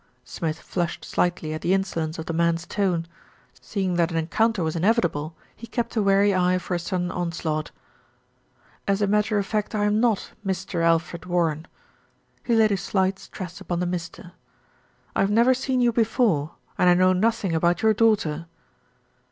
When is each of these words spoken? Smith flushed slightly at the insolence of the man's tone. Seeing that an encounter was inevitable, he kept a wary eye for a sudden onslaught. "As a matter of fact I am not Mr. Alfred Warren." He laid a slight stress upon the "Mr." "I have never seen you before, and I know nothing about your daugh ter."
Smith 0.25 0.59
flushed 0.59 1.05
slightly 1.05 1.53
at 1.53 1.61
the 1.61 1.75
insolence 1.75 2.17
of 2.17 2.25
the 2.25 2.33
man's 2.33 2.65
tone. 2.65 3.05
Seeing 3.61 3.97
that 3.97 4.09
an 4.09 4.17
encounter 4.17 4.63
was 4.63 4.75
inevitable, 4.75 5.35
he 5.55 5.67
kept 5.67 5.95
a 5.95 6.01
wary 6.01 6.33
eye 6.33 6.57
for 6.57 6.73
a 6.73 6.79
sudden 6.79 7.11
onslaught. 7.11 7.69
"As 8.87 9.03
a 9.03 9.05
matter 9.05 9.37
of 9.37 9.45
fact 9.45 9.75
I 9.75 9.83
am 9.85 9.99
not 9.99 10.31
Mr. 10.43 10.83
Alfred 10.83 11.27
Warren." 11.27 11.67
He 12.43 12.55
laid 12.55 12.71
a 12.71 12.77
slight 12.77 13.19
stress 13.19 13.61
upon 13.61 13.79
the 13.79 13.85
"Mr." 13.85 14.31
"I 15.15 15.19
have 15.21 15.29
never 15.29 15.53
seen 15.53 15.81
you 15.81 15.93
before, 15.93 16.55
and 16.79 16.89
I 16.89 16.95
know 16.95 17.13
nothing 17.13 17.53
about 17.53 17.83
your 17.83 17.93
daugh 17.93 18.17
ter." 18.17 18.47